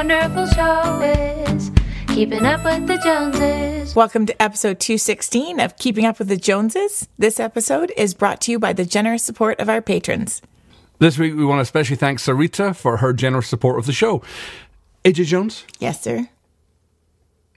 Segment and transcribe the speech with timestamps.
[0.00, 1.02] wonderful show
[1.52, 1.70] is
[2.06, 3.94] Keeping Up with the Joneses.
[3.94, 7.06] Welcome to episode 216 of Keeping Up with the Joneses.
[7.18, 10.40] This episode is brought to you by the generous support of our patrons.
[11.00, 14.22] This week, we want to especially thank Sarita for her generous support of the show.
[15.04, 16.30] AJ Jones, Yes, sir.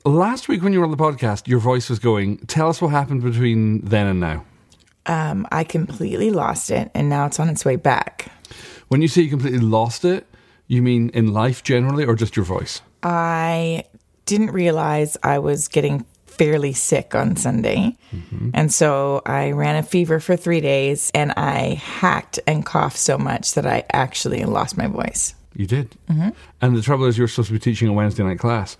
[0.03, 2.39] last week when you were on the podcast, your voice was going.
[2.47, 4.43] Tell us what happened between then and now.
[5.05, 8.27] Um, I completely lost it, and now it's on its way back.
[8.89, 10.27] When you say you completely lost it,
[10.67, 12.81] you mean in life generally or just your voice?
[13.01, 13.85] I
[14.25, 17.95] didn't realize I was getting fairly sick on Sunday.
[18.53, 23.17] And so I ran a fever for three days and I hacked and coughed so
[23.17, 25.35] much that I actually lost my voice.
[25.55, 25.95] You did.
[26.09, 26.29] Mm-hmm.
[26.61, 28.77] And the trouble is, you're supposed to be teaching a Wednesday night class.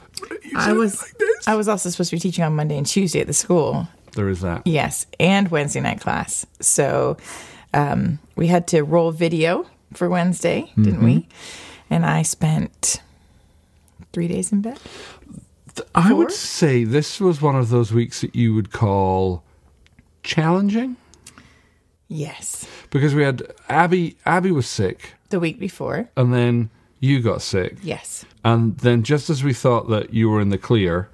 [0.55, 1.13] I was
[1.45, 3.87] I was also supposed to be teaching on Monday and Tuesday at the school.
[4.13, 4.65] There is that.
[4.65, 6.45] Yes, and Wednesday night class.
[6.59, 7.17] So
[7.73, 11.27] um, we had to roll video for Wednesday, didn't we?
[11.93, 13.03] And I spent
[14.13, 14.79] three days in bed.
[15.93, 19.43] I would say this was one of those weeks that you would call
[20.23, 20.95] challenging
[22.07, 24.17] Yes, because we had Abby.
[24.25, 26.09] Abby was sick, the week before.
[26.17, 30.41] and then you got sick, Yes, and then just as we thought that you were
[30.41, 31.09] in the clear,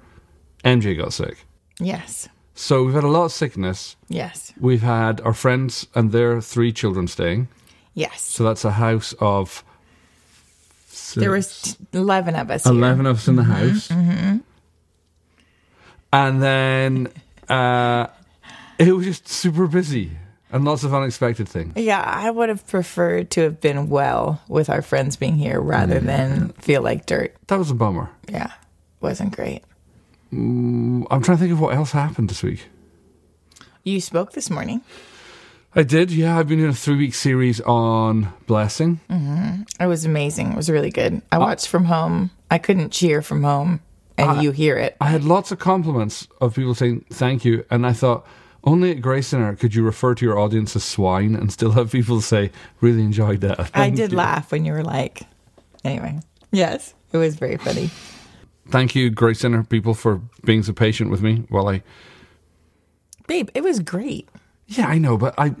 [0.64, 1.44] MJ got sick.
[1.78, 3.96] yes, So we've had a lot of sickness.
[4.08, 7.48] yes, We've had our friends and their three children staying.
[7.94, 8.22] yes.
[8.22, 9.62] So that's a house of
[11.14, 12.64] there was t- eleven of us.
[12.64, 12.72] here.
[12.72, 13.52] 11 of us in the mm-hmm.
[13.52, 13.88] house.
[13.88, 14.36] Mm-hmm.
[16.12, 17.08] And then
[17.48, 18.08] uh,
[18.78, 20.12] it was just super busy
[20.52, 21.72] and lots of unexpected things.
[21.76, 26.00] Yeah, I would have preferred to have been well with our friends being here rather
[26.00, 27.36] than feel like dirt.
[27.46, 28.10] That was a bummer.
[28.28, 28.52] Yeah,
[29.00, 29.62] wasn't great.
[30.32, 32.66] Mm, I'm trying to think of what else happened this week.
[33.84, 34.82] You spoke this morning.
[35.74, 36.36] I did, yeah.
[36.38, 39.00] I've been in a three week series on blessing.
[39.08, 39.62] Mm-hmm.
[39.80, 40.52] It was amazing.
[40.52, 41.22] It was really good.
[41.30, 42.30] I uh, watched from home.
[42.50, 43.80] I couldn't cheer from home,
[44.18, 44.96] and you hear it.
[45.00, 48.26] I had lots of compliments of people saying thank you, and I thought
[48.64, 51.92] only at Grace Center could you refer to your audience as swine and still have
[51.92, 52.50] people say
[52.80, 53.70] really enjoyed that.
[53.72, 55.22] I did you." laugh when you were like,
[55.84, 56.18] anyway.
[56.50, 57.90] Yes, it was very funny.
[58.68, 61.82] Thank you, Grace Center people, for being so patient with me while I.
[63.28, 64.28] Babe, it was great.
[64.70, 65.54] Yeah, I know, but I,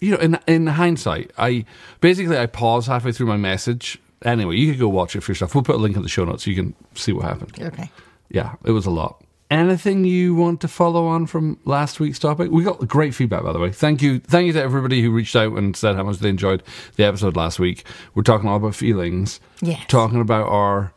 [0.00, 1.64] you know, in in hindsight, I
[2.00, 3.98] basically I paused halfway through my message.
[4.24, 5.54] Anyway, you could go watch it for yourself.
[5.54, 7.52] We'll put a link in the show notes so you can see what happened.
[7.60, 7.90] Okay.
[8.30, 9.22] Yeah, it was a lot.
[9.50, 12.50] Anything you want to follow on from last week's topic?
[12.50, 13.70] We got great feedback, by the way.
[13.70, 16.64] Thank you, thank you to everybody who reached out and said how much they enjoyed
[16.96, 17.84] the episode last week.
[18.14, 19.38] We're talking all about feelings.
[19.60, 19.84] Yes.
[19.86, 20.92] Talking about our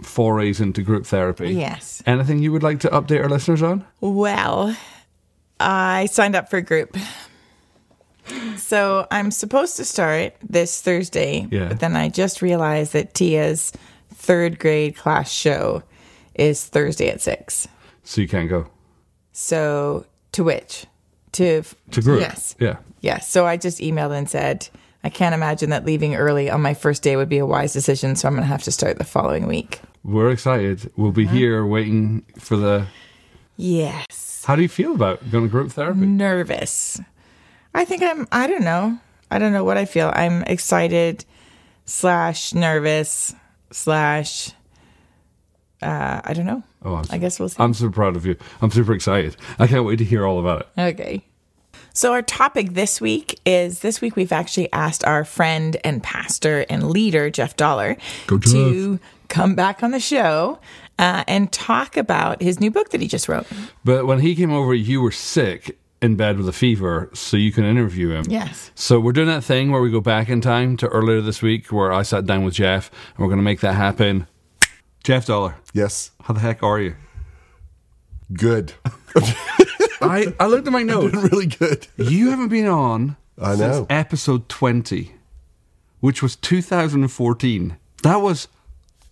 [0.00, 1.52] forays into group therapy.
[1.52, 2.02] Yes.
[2.06, 3.84] Anything you would like to update our listeners on?
[4.00, 4.74] Well,
[5.60, 6.96] I signed up for a group.
[8.56, 11.68] So I'm supposed to start this Thursday, Yeah.
[11.68, 13.72] but then I just realized that Tia's
[14.12, 15.82] third grade class show
[16.34, 17.68] is Thursday at six.
[18.02, 18.66] So you can't go
[19.32, 20.86] So to which?
[21.32, 22.20] To to group.
[22.20, 22.56] Yes.
[22.58, 22.76] Yeah.
[23.00, 23.28] Yes.
[23.30, 24.68] So I just emailed and said,
[25.04, 28.16] I can't imagine that leaving early on my first day would be a wise decision.
[28.16, 29.80] So I'm going to have to start the following week.
[30.02, 30.90] We're excited.
[30.96, 31.36] We'll be mm-hmm.
[31.36, 32.86] here waiting for the.
[33.56, 34.44] Yes.
[34.46, 36.00] How do you feel about going to group therapy?
[36.00, 37.00] Nervous.
[37.74, 38.98] I think I'm, I don't know.
[39.30, 40.12] I don't know what I feel.
[40.14, 41.24] I'm excited
[41.84, 43.34] slash nervous
[43.70, 44.50] slash,
[45.82, 46.62] uh, I don't know.
[46.84, 47.56] Oh, I guess we'll see.
[47.58, 48.36] I'm so proud of you.
[48.62, 49.36] I'm super excited.
[49.58, 50.68] I can't wait to hear all about it.
[50.80, 51.24] Okay.
[51.92, 56.66] So, our topic this week is this week we've actually asked our friend and pastor
[56.68, 57.96] and leader, Jeff Dollar,
[58.26, 60.58] Go to come back on the show
[60.98, 63.46] uh, and talk about his new book that he just wrote.
[63.84, 67.50] But when he came over, you were sick in bed with a fever, so you
[67.52, 68.24] can interview him.
[68.28, 68.70] Yes.
[68.74, 71.72] So we're doing that thing where we go back in time to earlier this week,
[71.72, 74.26] where I sat down with Jeff, and we're going to make that happen.
[75.04, 76.10] Jeff Dollar, Yes.
[76.22, 76.96] how the heck are you?
[78.32, 78.72] Good.
[80.00, 81.14] I, I looked at my notes.
[81.14, 81.86] really good.
[81.96, 83.86] You haven't been on I since know.
[83.88, 85.12] episode 20,
[86.00, 87.76] which was 2014.
[88.02, 88.48] That was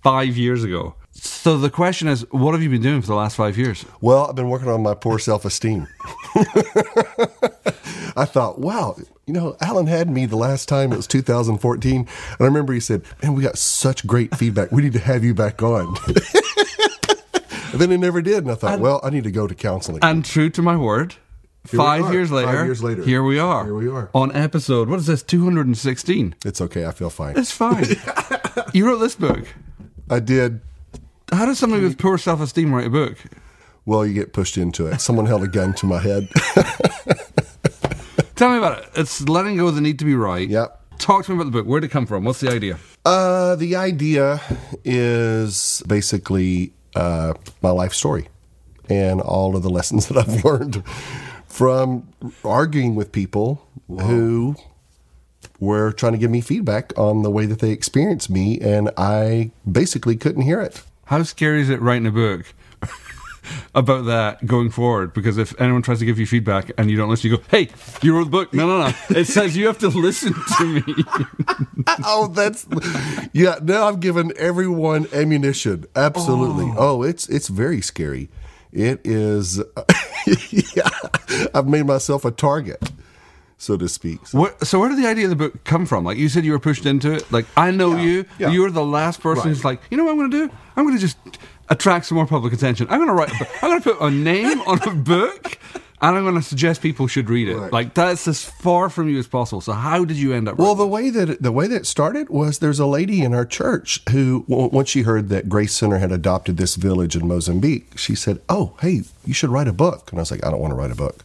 [0.02, 0.96] five years ago.
[1.14, 3.84] So the question is, what have you been doing for the last five years?
[4.00, 5.86] Well, I've been working on my poor self esteem.
[8.16, 8.96] I thought, wow,
[9.26, 11.96] you know, Alan had me the last time it was 2014.
[12.00, 12.08] And
[12.40, 14.70] I remember he said, man, we got such great feedback.
[14.72, 15.96] We need to have you back on.
[16.06, 16.16] and
[17.80, 18.38] then he never did.
[18.44, 20.00] And I thought, well, I need to go to counseling.
[20.02, 21.16] And true to my word,
[21.72, 23.02] we five years Five later, years later.
[23.02, 23.64] here we are.
[23.64, 24.10] Here we are.
[24.14, 24.88] on episode.
[24.88, 25.22] What is this?
[25.22, 26.34] Two hundred and sixteen.
[26.44, 26.86] it's okay.
[26.86, 27.36] I feel fine.
[27.38, 27.84] It's fine.
[28.74, 29.46] you wrote this book.
[30.10, 30.60] I did.
[31.34, 33.18] How does somebody with poor self esteem write a book?
[33.84, 35.00] Well, you get pushed into it.
[35.00, 36.28] Someone held a gun to my head.
[38.36, 38.88] Tell me about it.
[38.94, 40.48] It's letting go of the need to be right.
[40.48, 40.98] Yep.
[40.98, 41.66] Talk to me about the book.
[41.66, 42.24] Where'd it come from?
[42.24, 42.78] What's the idea?
[43.04, 44.40] Uh, the idea
[44.84, 48.28] is basically uh, my life story
[48.88, 50.82] and all of the lessons that I've learned
[51.46, 52.08] from
[52.44, 54.56] arguing with people who
[55.60, 59.50] were trying to give me feedback on the way that they experienced me, and I
[59.70, 60.82] basically couldn't hear it.
[61.06, 62.46] How scary is it writing a book
[63.74, 65.12] about that going forward?
[65.12, 67.68] Because if anyone tries to give you feedback and you don't listen, you go, "Hey,
[68.02, 68.94] you wrote the book." No, no, no.
[69.10, 70.94] It says you have to listen to me.
[72.04, 72.66] oh, that's
[73.32, 73.58] yeah.
[73.62, 75.84] Now I've given everyone ammunition.
[75.94, 76.66] Absolutely.
[76.76, 78.30] Oh, oh it's it's very scary.
[78.72, 79.62] It is.
[80.74, 80.88] yeah,
[81.54, 82.90] I've made myself a target,
[83.58, 84.20] so to speak.
[84.32, 86.04] What, so where did the idea of the book come from?
[86.04, 87.30] Like you said, you were pushed into it.
[87.32, 88.24] Like I know you.
[88.38, 88.50] yeah.
[88.50, 89.48] You were the last person Right.
[89.48, 90.54] who's like, you know what I'm going to do?
[90.76, 91.16] I'm going to just
[91.70, 92.86] attract some more public attention.
[92.90, 93.32] I'm going to write.
[93.32, 93.48] A book.
[93.62, 95.58] I'm going to put a name on a book,
[96.02, 97.56] and I'm going to suggest people should read it.
[97.56, 97.72] Right.
[97.72, 99.60] Like that's as far from you as possible.
[99.62, 100.58] So how did you end up?
[100.58, 103.32] Well, the way that it, the way that it started was there's a lady in
[103.32, 107.96] our church who, once she heard that Grace Center had adopted this village in Mozambique,
[107.96, 110.60] she said, "Oh, hey, you should write a book." And I was like, "I don't
[110.60, 111.24] want to write a book."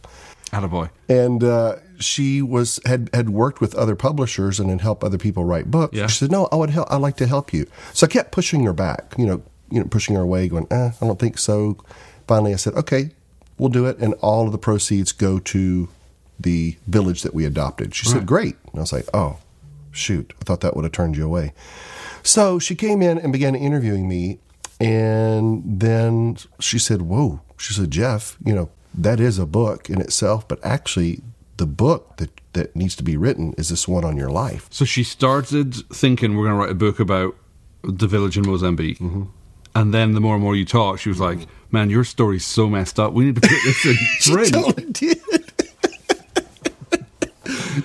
[0.52, 0.90] Attaboy.
[1.08, 5.44] and uh, she was had had worked with other publishers and had helped other people
[5.44, 5.96] write books.
[5.96, 6.06] Yeah.
[6.06, 6.90] She said, "No, I would help.
[6.90, 9.86] I'd like to help you." So I kept pushing her back, you know, you know,
[9.86, 11.76] pushing her away, going, eh, "I don't think so."
[12.26, 13.10] Finally, I said, "Okay,
[13.58, 15.88] we'll do it," and all of the proceeds go to
[16.38, 17.94] the village that we adopted.
[17.94, 19.36] She said, "Great," and I was like, "Oh,
[19.92, 20.32] shoot!
[20.40, 21.52] I thought that would have turned you away."
[22.22, 24.38] So she came in and began interviewing me,
[24.80, 30.00] and then she said, "Whoa!" She said, "Jeff, you know that is a book in
[30.00, 31.22] itself, but actually,
[31.60, 34.84] the book that that needs to be written is this one on your life." So
[34.84, 37.36] she started thinking we're going to write a book about
[37.82, 38.98] the village in Mozambique.
[38.98, 39.24] Mm-hmm.
[39.74, 42.68] And then the more and more you talk, she was like, "Man, your story's so
[42.68, 43.12] messed up.
[43.12, 43.96] We need to put this in
[44.32, 45.18] print." She totally did.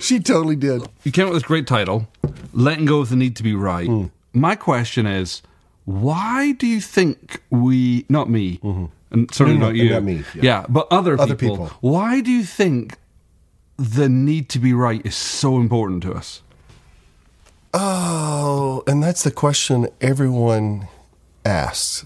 [0.00, 0.82] she totally did.
[1.04, 2.08] You came up with this great title,
[2.52, 3.88] Letting Go of the Need to Be Right.
[3.88, 4.10] Mm.
[4.32, 5.42] My question is,
[5.84, 9.44] why do you think we, not me, and certainly Mm-hmm.
[9.44, 10.42] No, no, not you, not me, yeah.
[10.42, 10.66] yeah.
[10.68, 11.76] but other, Other people, people.
[11.80, 12.98] why do you think
[13.76, 16.42] the need to be right is so important to us?
[17.74, 20.88] Oh, and that's the question everyone
[21.44, 22.04] asks.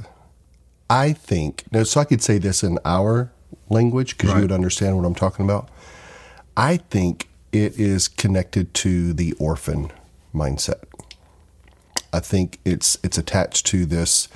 [0.88, 3.30] I think, now, so I could say this in our
[3.68, 4.36] language because Right.
[4.38, 5.68] you would understand what I'm talking about.
[6.56, 9.92] I think it is connected to the orphan
[10.34, 10.82] mindset.
[12.12, 14.26] I think it's it's attached to this.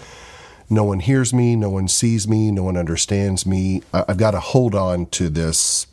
[0.71, 3.83] No one hears me, no one sees me, no one understands me.
[3.93, 5.89] I, I've got to hold on to this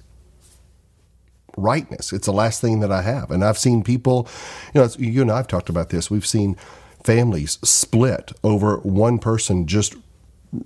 [1.57, 2.11] rightness.
[2.13, 3.31] It's the last thing that I have.
[3.31, 4.27] And I've seen people,
[4.73, 6.09] you know, it's- you and I have talked about this.
[6.09, 6.55] We've seen
[7.03, 9.95] families split over one person just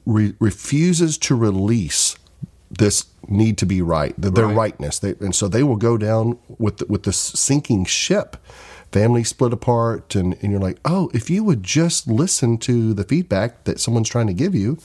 [0.06, 2.16] re- refuses to release
[2.70, 4.56] this need to be right, the, their Right.
[4.56, 5.00] rightness.
[5.00, 8.38] They, and so they will go down with the, with this sinking ship.
[8.92, 13.04] Families split apart, and, and you're like, oh, if you would just listen to the
[13.04, 14.78] feedback that someone's trying to give you,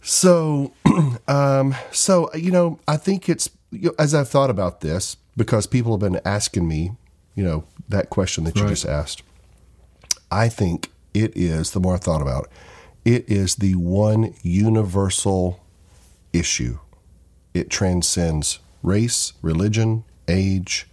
[0.00, 0.72] so,
[1.28, 5.66] um, so you know, I think it's you know, as I've thought about this because
[5.66, 6.92] people have been asking me,
[7.34, 8.70] you know, that question that you Right.
[8.70, 9.22] just asked.
[10.30, 12.48] I think it is the more I thought about
[13.04, 15.60] it, it is the one universal
[16.32, 16.78] issue.
[17.52, 20.88] It transcends race, religion, age.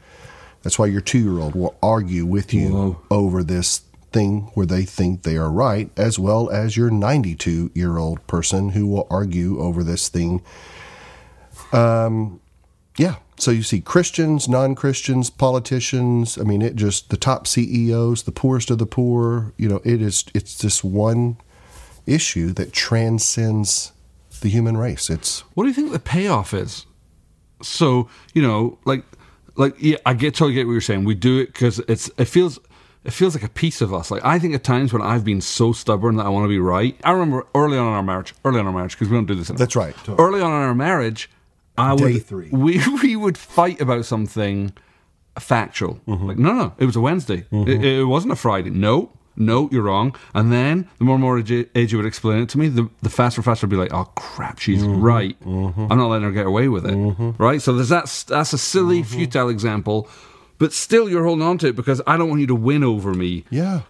[0.63, 3.01] That's why your two-year-old will argue with you Whoa.
[3.09, 7.97] over this thing where they think they are right, as well as your 92 year
[7.97, 10.41] old person who will argue over this thing.
[11.71, 12.40] Um,
[13.01, 13.15] yeah.
[13.37, 16.37] So you see Christians, non Christians, politicians.
[16.37, 19.53] I mean, it just the top CEOs, the poorest of the poor.
[19.57, 20.25] You know, it is.
[20.35, 21.37] It's this one
[22.05, 23.91] issue that transcends
[24.41, 25.09] the human race.
[25.09, 26.85] It's What do you think the payoff is?
[27.63, 29.03] So you know, like,
[29.55, 31.03] like yeah, I get totally get what you're saying.
[31.03, 32.59] We do it because it's it feels
[33.03, 34.11] it feels like a piece of us.
[34.11, 36.59] Like I think at times when I've been so stubborn that I want to be
[36.59, 36.95] right.
[37.03, 39.25] I remember early on in our marriage, early on in our marriage because we don't
[39.25, 39.49] do this.
[39.49, 39.57] Anymore.
[39.57, 39.95] That's right.
[40.19, 41.27] Early on in our marriage,
[41.81, 42.49] I Day three.
[42.51, 44.73] we we would fight about something
[45.39, 45.99] factual.
[46.07, 46.27] Mm-hmm.
[46.27, 47.45] Like no, no, it was a Wednesday.
[47.51, 48.69] It, it wasn't a Friday.
[48.69, 49.11] No.
[49.37, 50.13] No, you're wrong.
[50.35, 53.41] And then the more and more you would explain it to me, the, the faster,
[53.41, 55.01] faster I'd be like, oh crap, she's Mm-hmm.
[55.01, 55.37] right.
[55.45, 56.95] I'm not letting her get away with it.
[57.39, 57.61] Right?
[57.61, 59.15] So there's that, that's a silly, Mm-hmm.
[59.17, 60.09] futile example,
[60.57, 63.13] but still you're holding on to it because I don't want you to win over
[63.13, 63.45] me.
[63.49, 63.81] yeah.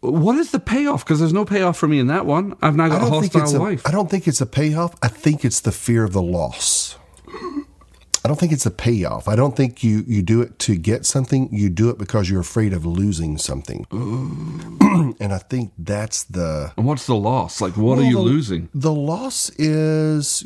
[0.00, 1.04] What is the payoff?
[1.04, 2.54] Because there's no payoff for me in that one.
[2.62, 3.82] I've now got a hostile wife.
[3.84, 4.94] I don't think it's a payoff.
[5.02, 6.96] I think it's the fear of the loss.
[7.28, 9.28] I don't think it's a payoff.
[9.28, 11.48] I don't think you, you do it to get something.
[11.52, 13.86] You do it because you're afraid of losing something.
[13.92, 17.60] and I think that's the and what's the loss?
[17.60, 18.68] Like, what are you the- losing?
[18.74, 20.44] The loss is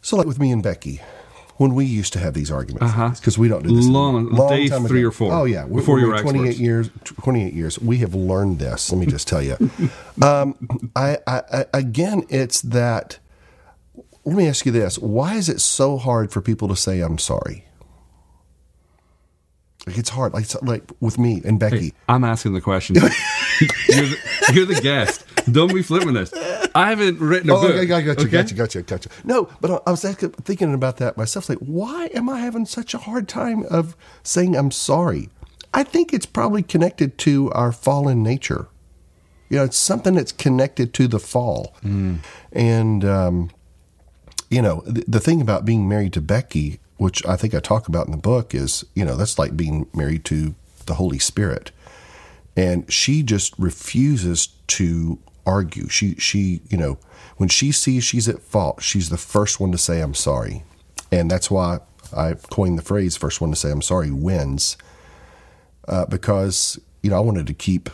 [0.00, 1.00] so like with me and Becky.
[1.58, 4.48] when we used to have these arguments because we don't do this Long- anymore.
[4.48, 5.08] day time three ago.
[5.08, 6.58] or four, Oh yeah, we- before were 28 experts.
[6.58, 6.90] years.
[7.04, 7.78] 28 years.
[7.78, 8.90] We have learned this.
[8.90, 9.58] Let me just tell you.
[10.22, 10.56] um,
[10.96, 13.18] I, I, I again, it's that.
[14.24, 17.18] Let me ask you this: Why is it so hard for people to say "I'm
[17.18, 17.64] sorry"?
[19.86, 20.34] Like it's hard.
[20.34, 21.94] Like it's like with me and Becky.
[22.08, 22.96] I'm asking the question.
[22.96, 24.16] you're, the,
[24.52, 25.24] you're the guest.
[25.50, 26.32] Don't be flipping this.
[26.74, 27.70] I haven't written a Oh, book.
[27.72, 28.28] okay, got you, okay?
[28.28, 29.10] got you, got you, got you.
[29.24, 31.48] No, but I- I was thinking about that myself.
[31.48, 35.30] Like, why am I having such a hard time of saying I'm sorry?
[35.72, 38.68] I think it's probably connected to our fallen nature.
[39.48, 41.74] You know, it's something that's connected to the fall.
[42.52, 43.50] And, um,
[44.50, 47.88] you know, the, the thing about being married to Becky, which I think I talk
[47.88, 50.54] about in the book, is, you know, that's like being married to
[50.86, 51.70] the Holy Spirit.
[52.56, 55.88] And she just refuses to argue.
[55.88, 56.98] She she you know
[57.36, 60.64] when she sees she's at fault, she's the first one to say I'm sorry,
[61.10, 61.80] and that's why
[62.16, 64.76] I coined the phrase "first one to say I'm sorry wins,"
[65.88, 67.90] uh, because you know I wanted to keep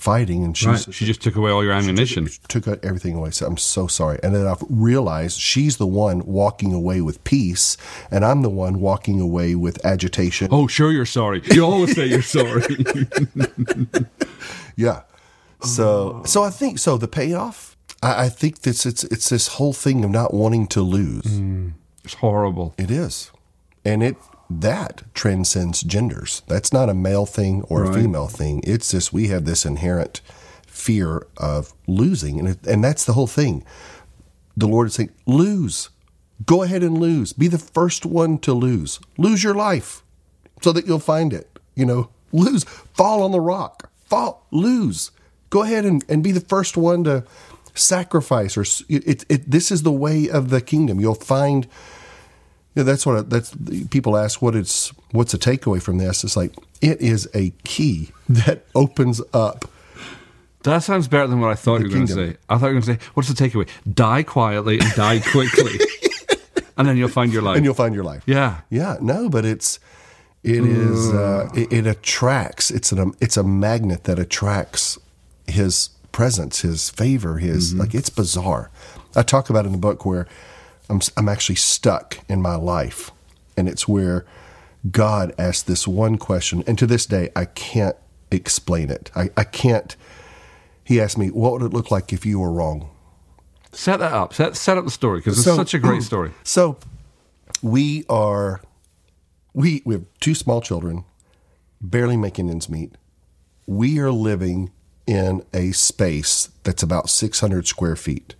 [0.00, 0.94] fighting, and she's, Right.
[0.94, 2.26] She just took away all your ammunition.
[2.26, 3.30] She took everything away.
[3.30, 4.18] So I'm so sorry.
[4.22, 7.76] And then I've realized she's the one walking away with peace,
[8.10, 10.48] and I'm the one walking away with agitation.
[10.50, 11.42] Oh, sure, you're sorry.
[11.50, 12.64] You always say you're sorry.
[14.76, 15.02] Yeah.
[15.60, 16.96] So so I think so.
[16.96, 17.76] The payoff.
[18.00, 21.24] I, I think this it's it's this whole thing of not wanting to lose.
[21.24, 21.72] Mm.
[22.04, 22.74] it's horrible.
[22.78, 23.32] It is,
[23.84, 24.16] and it
[24.50, 26.42] that transcends genders.
[26.46, 28.62] That's not a male thing or a female thing.
[28.64, 30.20] It's just we have this inherent
[30.66, 33.64] fear of losing, and it, and that's the whole thing.
[34.56, 35.90] The Lord is saying, lose.
[36.46, 37.32] Go ahead and lose.
[37.32, 39.00] Be the first one to lose.
[39.18, 40.02] Lose your life
[40.62, 41.58] so that you'll find it.
[41.74, 42.64] You know, lose.
[42.64, 43.90] Fall on the rock.
[44.06, 44.46] Fall.
[44.50, 45.10] Lose.
[45.50, 47.24] Go ahead and, and be the first one to
[47.74, 48.56] sacrifice.
[48.56, 51.00] Or it, it, this is the way of the kingdom.
[51.00, 51.66] You'll find.
[52.76, 53.52] Know, that's what I- that's
[53.90, 54.40] people ask.
[54.40, 56.22] What it's what's the takeaway from this?
[56.24, 59.68] It's like it is a key that opens up.
[60.64, 62.36] That sounds better than what I thought you were going to say.
[62.48, 63.68] I thought you were going to say, what's the takeaway?
[63.92, 65.78] Die quietly and die quickly.
[66.76, 67.56] and then you'll find your life.
[67.56, 68.22] and you'll find your life.
[68.26, 68.60] yeah.
[68.68, 69.78] Yeah, no, but it's
[70.44, 72.70] it is uh, it, it attracts.
[72.70, 74.98] It's an it's a magnet that attracts
[75.46, 78.70] his presence, his favor, his like it's bizarre.
[79.16, 80.26] I talk about in the book where
[80.88, 83.10] I'm I'm actually stuck in my life,
[83.56, 84.24] and it's where
[84.90, 87.96] God asked this one question, and to this day I can't
[88.30, 89.10] explain it.
[89.14, 89.96] I, I can't.
[90.84, 92.90] He asked me, "What would it look like if you were wrong?"
[93.72, 94.32] Set that up.
[94.32, 96.02] Set, set up the story because it's So- such a great hmm.
[96.02, 96.30] story.
[96.42, 96.78] So
[97.62, 98.60] we are
[99.52, 101.04] we we have two small children,
[101.80, 102.94] barely making ends meet.
[103.66, 104.70] We are living
[105.06, 108.34] in a space that's about 600 square feet,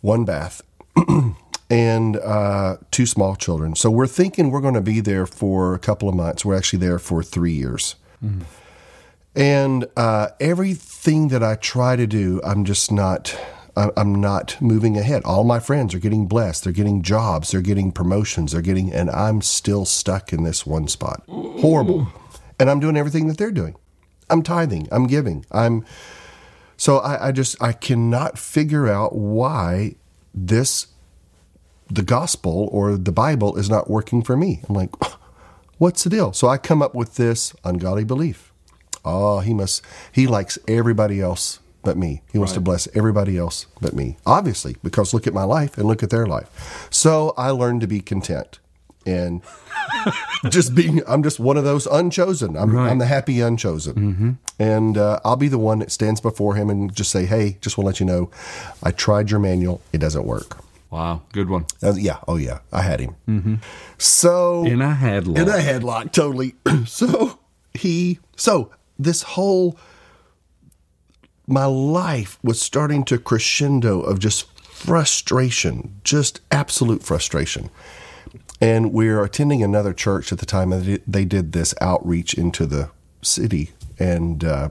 [0.00, 0.62] one bath,
[1.70, 3.74] and uh, two small children.
[3.74, 6.44] So we're thinking we're going to be there for a couple of months.
[6.44, 7.96] We're actually there for three years.
[9.34, 13.36] And uh, everything that I try to do, I'm just not.
[13.76, 15.24] I'm not moving ahead.
[15.24, 16.62] All my friends are getting blessed.
[16.62, 17.50] They're getting jobs.
[17.50, 18.52] They're getting promotions.
[18.52, 21.24] They're getting, and I'm still stuck in this one spot.
[21.28, 22.06] Horrible.
[22.60, 23.74] And I'm doing everything that they're doing.
[24.30, 24.86] I'm tithing.
[24.92, 25.44] I'm giving.
[25.50, 25.84] I'm.
[26.76, 29.96] So I, I just I cannot figure out why
[30.34, 30.88] this,
[31.90, 34.60] the gospel or the Bible is not working for me.
[34.68, 34.90] I'm like,
[35.78, 36.32] what's the deal?
[36.32, 38.52] So I come up with this ungodly belief.
[39.04, 42.22] Oh, he must, he likes everybody else but me.
[42.32, 44.16] He wants to bless everybody else but me.
[44.24, 46.88] Obviously, because look at my life and look at their life.
[46.90, 48.58] So I learned to be content
[49.06, 49.42] and
[50.50, 52.56] just being, I'm just one of those unchosen.
[52.56, 54.38] I'm, I'm the happy unchosen.
[54.58, 57.76] And uh, I'll be the one that stands before him and just say, hey, just
[57.76, 58.30] want to let you know,
[58.82, 59.80] I tried your manual.
[59.92, 60.58] It doesn't work.
[60.90, 61.22] Wow.
[61.32, 61.66] Good one.
[61.82, 62.18] Uh, yeah.
[62.28, 62.60] Oh, yeah.
[62.72, 63.60] I had him.
[63.98, 65.38] So In a headlock.
[65.38, 66.54] in a headlock, totally.
[66.86, 67.38] so
[67.72, 69.76] he, so this whole,
[71.46, 77.70] my life was starting to crescendo of just frustration, just absolute frustration.
[78.64, 82.64] And we were attending another church at the time, and they did- this outreach into
[82.64, 82.88] the
[83.20, 84.70] city and uh,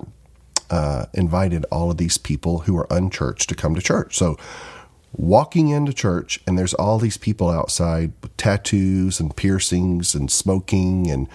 [0.71, 4.17] uh, invited all of these people who were unchurched to come to church.
[4.17, 4.35] So,
[5.15, 11.11] walking into church, and there's all these people outside with tattoos and piercings and smoking,
[11.11, 11.29] and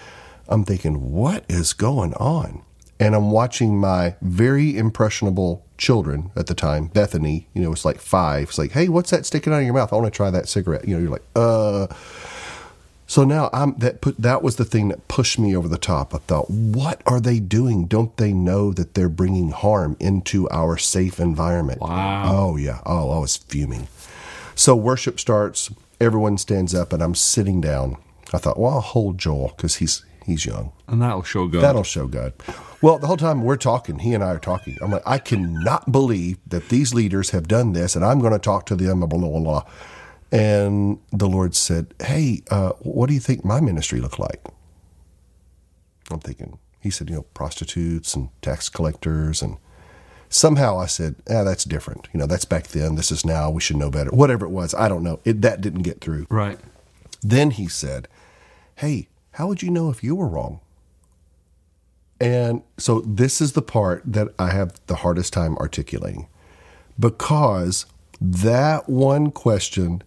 [0.49, 2.63] I'm thinking, what is going on?
[2.99, 8.01] And I'm watching my very impressionable children at the time, Bethany, you know, it's like
[8.01, 8.49] five.
[8.49, 9.93] It's like, hey, what's that sticking out of your mouth?
[9.93, 10.85] I want to try that cigarette.
[10.85, 11.87] You know, you're like, uh.
[13.09, 16.13] So now I'm that put that was the thing that pushed me over the top.
[16.13, 17.87] I thought, what are they doing?
[17.87, 21.81] Don't they know that they're bringing harm into our safe environment?
[21.81, 22.25] Wow.
[22.27, 22.81] Oh yeah.
[22.85, 23.87] Oh, I was fuming.
[24.53, 27.97] So worship starts, everyone stands up, and I'm sitting down.
[28.31, 30.71] I thought, well, I'll hold Joel because he's he's young.
[30.87, 31.63] And that'll show God.
[31.63, 32.33] That'll show God.
[32.79, 34.77] Well, the whole time we're talking, he and I are talking.
[34.83, 38.39] I'm like, I cannot believe that these leaders have done this, and I'm going to
[38.39, 38.99] talk to them.
[38.99, 39.65] Blah blah blah.
[40.31, 44.45] And the Lord said, "Hey, uh, what do you think my ministry looked like?"
[46.11, 46.59] I'm thinking.
[46.79, 49.57] He said, "You know, prostitutes and tax collectors and."
[50.31, 52.07] Somehow I said, "Ah, that's different.
[52.13, 52.93] You know, that's back then.
[52.93, 53.49] This is now.
[53.49, 54.11] We should know better.
[54.11, 55.19] Whatever it was, I don't know.
[55.25, 56.59] It that didn't get through." right.
[57.21, 58.07] Then he said,
[58.75, 60.59] Hey, how would you know if you were wrong?
[62.19, 66.27] And so this is the part that I have the hardest time articulating
[66.99, 67.85] because
[68.19, 70.03] that one question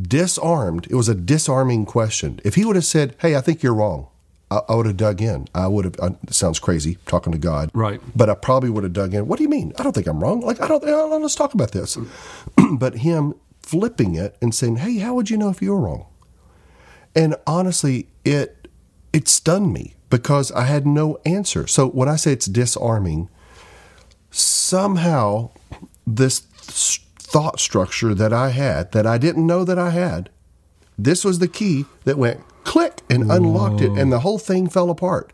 [0.00, 2.40] disarmed, it was a disarming question.
[2.44, 4.08] If he would have said, Hey, I think you're wrong,
[4.50, 5.48] I, I would have dug in.
[5.54, 7.70] I would have, uh, sounds crazy talking to God.
[7.74, 8.00] Right.
[8.14, 9.26] But I probably would have dug in.
[9.26, 9.72] What do you mean?
[9.78, 10.40] I don't think I'm wrong.
[10.40, 11.96] Like, I don't, uh, let's talk about this.
[12.78, 16.06] but him flipping it and saying, Hey, how would you know if you were wrong?
[17.14, 18.68] And honestly, it
[19.12, 21.66] it stunned me because I had no answer.
[21.68, 23.28] So when I say it's disarming,
[24.32, 25.50] somehow
[26.04, 27.03] this th-
[27.34, 30.30] thought structure that I had that I didn't know that I had,
[30.96, 34.88] this was the key that went click and unlocked it, and the whole thing fell
[34.88, 35.32] apart.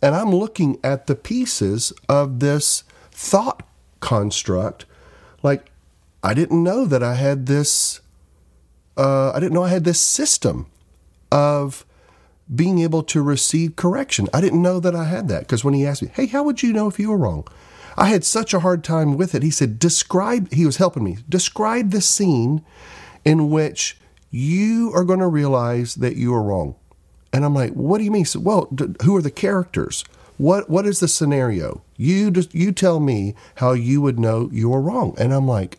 [0.00, 3.64] And I'm looking at the pieces of this thought
[3.98, 4.86] construct,
[5.42, 5.72] like
[6.22, 8.00] I didn't know that I had this.
[8.96, 10.66] Uh, I didn't know I had this system
[11.32, 11.84] of
[12.54, 14.28] being able to receive correction.
[14.32, 16.62] I didn't know that I had that because when he asked me, "Hey, how would
[16.62, 17.48] you know if you were wrong?"
[17.96, 19.42] I had such a hard time with it.
[19.42, 22.62] He said, "Describe." He was helping me describe the scene
[23.24, 23.98] in which
[24.30, 26.74] you are going to realize that you are wrong.
[27.32, 30.04] And I'm like, "What do you mean?" So, well, d- who are the characters?
[30.38, 31.82] What What is the scenario?
[31.96, 35.14] You just you tell me how you would know you are wrong.
[35.18, 35.78] And I'm like,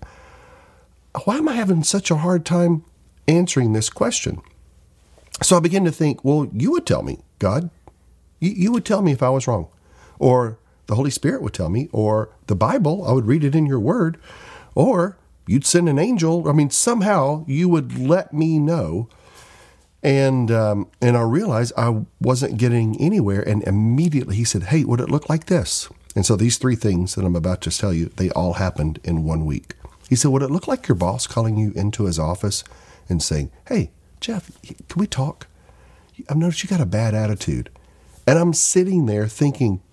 [1.26, 2.84] why am I having such a hard time
[3.28, 4.42] answering this question?
[5.42, 7.70] So I begin to think, well, you would tell me, God.
[8.40, 9.68] You, you would tell me if I was wrong.
[10.20, 13.66] Or the Holy Spirit would tell me, or the Bible, I would read it in
[13.66, 14.18] your word,
[14.76, 15.18] or
[15.48, 16.48] you'd send an angel.
[16.48, 19.08] I mean, somehow you would let me know.
[20.02, 23.42] And um, and I realized I wasn't getting anywhere.
[23.48, 25.88] And immediately he said, Hey, would it look like this?
[26.16, 29.24] And so these three things that I'm about to tell you, they all happened in
[29.24, 29.76] one week.
[30.10, 32.66] He said, Would it look like your boss calling you into his office
[33.08, 35.48] and saying, Hey, Jeff, can we talk?
[36.30, 37.70] I've noticed you got a bad attitude.
[38.28, 39.82] And I'm sitting there thinking,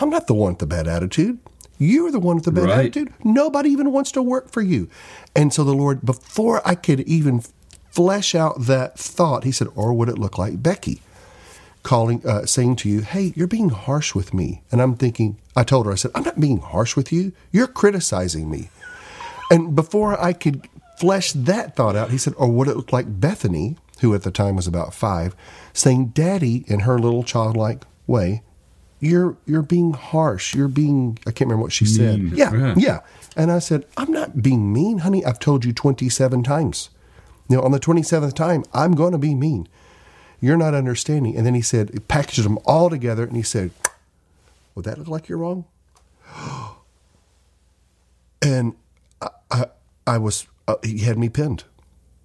[0.00, 1.38] I'm not the one with the bad attitude.
[1.78, 2.78] You're the one with the bad Right.
[2.80, 3.12] attitude.
[3.24, 4.88] Nobody even wants to work for you.
[5.34, 7.42] And so the Lord, before I could even
[7.90, 11.00] flesh out that thought, He said, Or would it look like Becky?
[11.82, 15.62] calling, uh, saying to you, "Hey, you're being harsh with me," and I'm thinking, I
[15.62, 17.32] told her, I said, "I'm not being harsh with you.
[17.52, 18.68] You're criticizing me."
[19.50, 23.18] And before I could flesh that thought out, he said, "Or would it look like
[23.18, 25.34] Bethany, who at the time was about five,
[25.72, 28.42] saying, Daddy, in her little childlike way,
[29.00, 30.54] you're you're being harsh.
[30.54, 32.20] You're being I can't remember what she said.
[32.22, 32.32] Mean.
[32.36, 32.74] Yeah, Yeah.
[32.76, 33.00] yeah.
[33.36, 35.24] And I said, I'm not being mean, honey.
[35.24, 36.90] I've told you 27 times.
[37.48, 39.68] You know, on the 27th time, I'm going to be mean.
[40.40, 41.36] You're not understanding.
[41.36, 43.70] And then he said, he packaged them all together and he said,
[44.74, 45.64] Would that look like you're wrong?
[48.42, 48.74] And
[49.20, 49.64] I, I,
[50.06, 51.64] I was, uh, he had me pinned.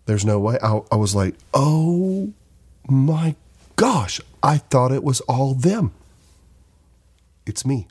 [0.06, 0.58] There's no way.
[0.64, 2.32] I, I was like, Oh
[2.88, 3.36] my
[3.76, 5.92] gosh, I thought it was all them.
[7.46, 7.88] It's me.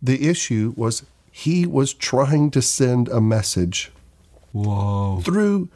[0.00, 3.90] The issue was he was trying to send a message
[4.52, 5.20] Whoa.
[5.24, 5.68] through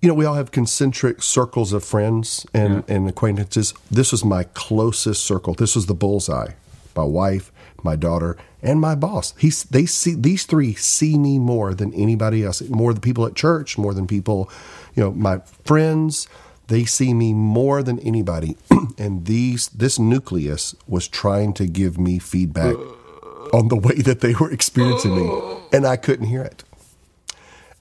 [0.00, 3.72] you know we all have concentric circles of friends and, and acquaintances.
[3.90, 5.54] This was my closest circle.
[5.54, 6.52] This was the bullseye.
[6.94, 7.52] My wife
[7.84, 9.34] my daughter and my boss.
[9.38, 13.34] He's, they see these three see me more than anybody else more than people at
[13.34, 14.50] church more than people
[14.94, 16.28] you know my friends
[16.72, 18.56] they see me more than anybody
[18.98, 23.56] and these this nucleus was trying to give me feedback uh.
[23.58, 25.56] on the way that they were experiencing me uh.
[25.72, 26.64] and i couldn't hear it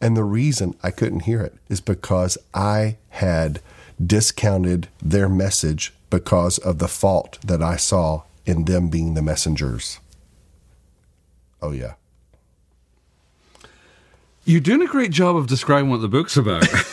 [0.01, 3.61] and the reason I couldn't hear it is because I had
[4.03, 9.99] discounted their message because of the fault that I saw in them being the messengers.
[11.61, 11.93] Oh, yeah.
[14.43, 16.67] You're doing a great job of describing what the book's about.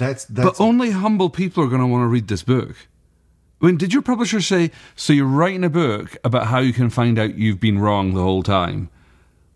[0.00, 2.74] That's, that's but only humble people are going to want to read this book.
[3.62, 6.90] I mean, did your publisher say, so you're writing a book about how you can
[6.90, 8.88] find out you've been wrong the whole time?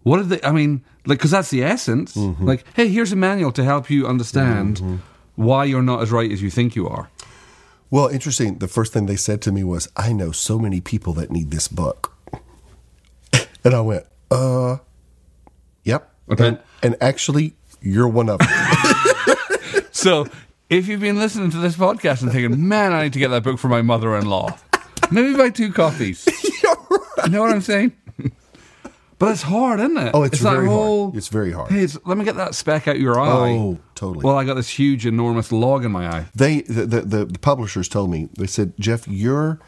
[0.03, 2.15] What did they, I mean, like, because that's the essence.
[2.15, 2.47] Mm-hmm.
[2.47, 5.01] Like, hey, here's a manual to help you understand
[5.35, 7.11] why you're not as right as you think you are.
[7.91, 8.59] Well, interesting.
[8.59, 11.51] The first thing they said to me was, I know so many people that need
[11.51, 12.13] this book.
[13.65, 14.79] and I went, uh,
[15.85, 16.11] Yep.
[16.31, 16.49] Okay.
[16.49, 18.49] And, and actually, you're one of them.
[20.05, 20.27] So,
[20.69, 23.43] if you've been listening to this podcast and thinking, man, I need to get that
[23.43, 24.55] book for my mother in law,
[25.11, 26.27] maybe buy two copies.
[26.63, 27.31] You're right.
[27.31, 27.93] know what I'm saying?
[29.19, 30.11] But it's hard, isn't it?
[30.13, 30.77] Oh, it's that very hard.
[30.77, 31.71] whole, It's very hard.
[31.71, 33.53] Hey, it's, let me get that speck out your eye.
[33.53, 34.27] Oh, totally.
[34.27, 36.27] Well, I got this huge, enormous log in my eye.
[36.35, 39.59] they the, the, the, the publishers told me they said jeff your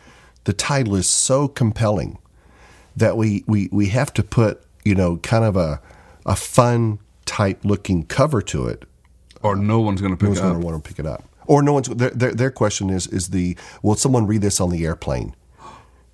[0.45, 2.19] the title is so compelling
[2.95, 5.81] that we we we have to put you know kind of a
[6.27, 8.85] a fun type looking cover to it
[9.43, 10.61] Or no one's going to pick no one's it going up.
[10.61, 13.29] to want to pick it up or no one's their, their, their question is is
[13.29, 15.35] the will someone read this on the airplane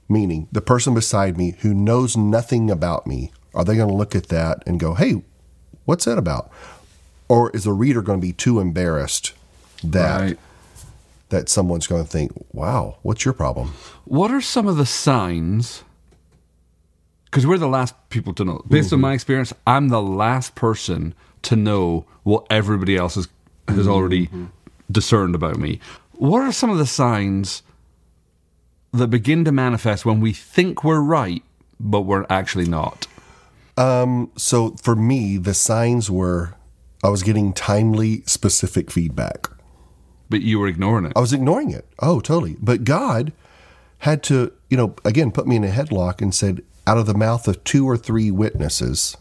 [0.09, 4.15] meaning the person beside me who knows nothing about me are they going to look
[4.15, 5.23] at that and go hey
[5.85, 6.51] what's that about
[7.29, 9.33] or is the reader going to be too embarrassed
[9.83, 10.39] that Right.
[11.31, 13.73] that someone's going to think, "Wow, what's your problem?"
[14.05, 15.83] What are some of the signs?
[17.25, 18.63] Because we're the last people to know.
[18.69, 19.03] Based on mm-hmm.
[19.03, 23.29] my experience, I'm the last person to know what everybody else has,
[23.69, 24.29] has already
[24.91, 25.81] discerned about me.
[26.13, 27.63] What are some of the signs
[28.93, 31.43] that begin to manifest when we think we're right,
[31.81, 33.07] but we're actually not?
[33.77, 36.55] Um, so for me, the signs were
[37.03, 39.49] I was getting timely, specific feedback.
[40.31, 41.13] But you were ignoring it.
[41.17, 41.87] I was ignoring it.
[41.99, 42.57] Oh, totally.
[42.61, 43.33] But God
[43.99, 47.15] had to, you know, again, put me in a headlock and said, "Out of the
[47.15, 49.17] mouth of two or three witnesses."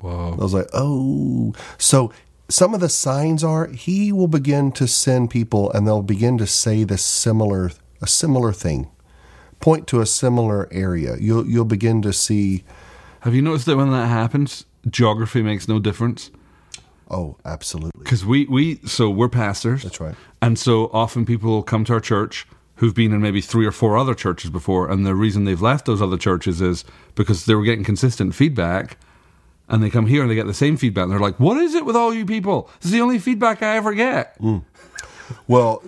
[0.00, 0.32] Whoa.
[0.32, 2.12] I was like, "Oh." So
[2.48, 6.46] some of the signs are He will begin to send people, and they'll begin to
[6.46, 7.70] say the similar,
[8.02, 8.90] a similar thing,
[9.60, 11.16] point to a similar area.
[11.18, 12.64] You'll you'll begin to see.
[13.20, 16.30] Have you noticed that when that happens, geography makes no difference?
[17.10, 17.98] Oh, absolutely.
[17.98, 19.82] Because we, we, so we're pastors.
[19.82, 20.14] That's right.
[20.42, 23.96] And so often people come to our church who've been in maybe three or four
[23.96, 24.90] other churches before.
[24.90, 28.98] And the reason they've left those other churches is because they were getting consistent feedback.
[29.68, 31.04] And they come here and they get the same feedback.
[31.04, 32.68] And they're like, what is it with all you people?
[32.80, 34.36] This is the only feedback I ever get.
[34.38, 34.58] Hmm.
[35.48, 35.82] Well,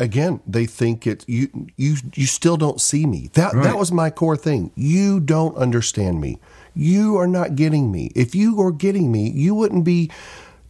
[0.00, 3.30] again, they think it you you you still don't see me.
[3.34, 3.62] That Right.
[3.64, 4.72] that was my core thing.
[4.74, 6.38] You don't understand me.
[6.74, 8.10] You are not getting me.
[8.16, 10.10] If you were getting me, you wouldn't be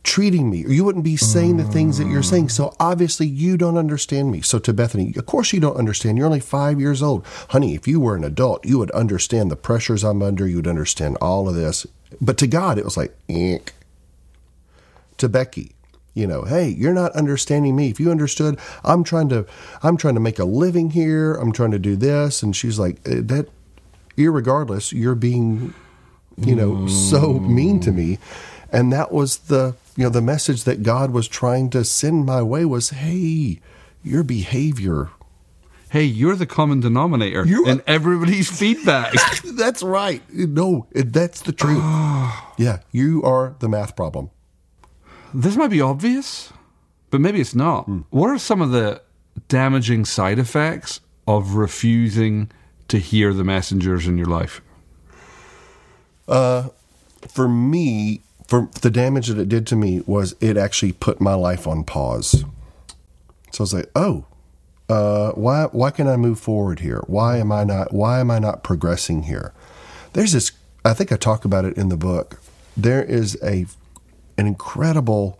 [0.03, 2.49] treating me or you wouldn't be saying the things that you're saying.
[2.49, 4.41] So obviously you don't understand me.
[4.41, 6.17] So to Bethany, of course you don't understand.
[6.17, 7.25] You're only 5 years old.
[7.51, 10.67] Honey, if you were an adult, you would understand the pressures I'm under, you would
[10.67, 11.87] understand all of this.
[12.21, 13.73] But to God, it was like, Eek
[15.19, 15.73] to Becky.
[16.15, 17.89] You know, hey, you're not understanding me.
[17.91, 19.47] If you understood, I'm trying to,
[19.83, 21.35] I'm trying to make a living here.
[21.35, 23.49] I'm trying to do this, and she's like, eh, that.
[24.17, 25.73] Irregardless, you're being,
[26.37, 28.19] you know, so mean to me,
[28.71, 32.43] and that was the, you know, the message that God was trying to send my
[32.43, 33.61] way was, hey,
[34.03, 35.11] your behavior.
[35.91, 39.13] Hey, you're the common denominator You in everybody's feedback.
[39.45, 40.23] That's right.
[40.33, 41.83] No, that's the truth.
[42.57, 44.31] yeah, you are the math problem.
[45.35, 46.53] this might be obvious,
[47.11, 47.89] but maybe it's not.
[48.11, 49.03] What are some of the
[49.49, 52.51] damaging side effects of refusing
[52.87, 54.61] to hear the messengers in your life?
[56.29, 56.69] Uh,
[57.29, 61.35] for me, for the damage that it did to me was it actually put my
[61.35, 62.45] life on pause.
[63.53, 64.27] So I was like, oh,
[64.89, 67.03] uh, why why can I move forward here?
[67.07, 69.55] Why am I not why am I not progressing here?
[70.15, 70.51] There's this
[70.85, 72.41] I think I talk about it in the book.
[72.77, 73.67] There is a
[74.37, 75.39] an incredible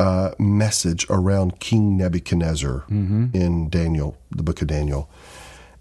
[0.00, 2.84] uh, message around King Nebuchadnezzar
[3.34, 5.10] in Daniel, the book of Daniel.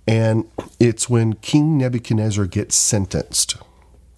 [0.06, 0.50] And
[0.80, 3.58] it's when King Nebuchadnezzar gets sentenced.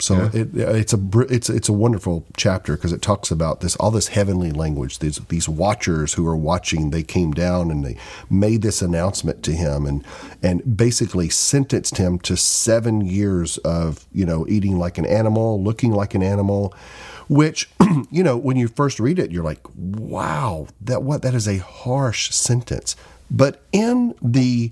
[0.01, 3.91] So it, it's a it's it's a wonderful chapter because it talks about this all
[3.91, 4.99] this heavenly language.
[4.99, 7.97] These these watchers who are watching, they came down and they
[8.29, 10.05] made this announcement to him and
[10.41, 15.91] and basically sentenced him to seven years of you know eating like an animal, looking
[15.91, 16.73] like an animal,
[17.27, 17.69] which
[18.09, 21.57] you know when you first read it, you're like, wow, that what that is a
[21.57, 22.95] harsh sentence.
[23.29, 24.71] But in the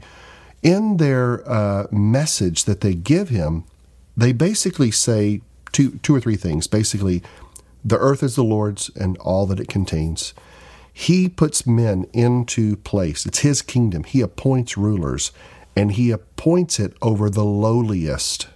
[0.64, 3.66] in their uh, message that they give him,
[4.18, 6.68] they basically say two two or three things.
[6.68, 7.22] Basically,
[7.86, 10.34] the earth is the Lord's and all that it contains.
[10.92, 13.28] He puts men into place.
[13.28, 14.04] It's his kingdom.
[14.04, 15.32] He appoints rulers,
[15.76, 18.48] and he appoints it over the lowliest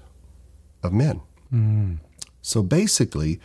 [0.81, 1.21] of men.
[1.53, 1.99] Mm.
[2.41, 3.39] So basically,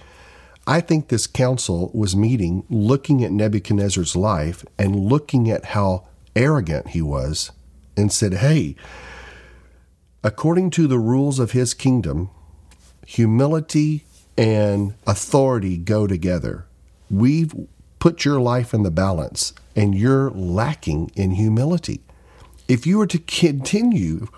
[0.66, 6.88] I think this council was meeting, looking at Nebuchadnezzar's life and looking at how arrogant
[6.88, 7.52] he was,
[7.96, 8.76] and said, Hey,
[10.22, 12.31] according to the rules of his kingdom,
[13.07, 14.05] humility
[14.37, 16.66] and authority go together.
[17.11, 17.55] We've
[17.98, 22.00] put your life in the balance, and you're lacking in humility.
[22.68, 24.29] If you were to continue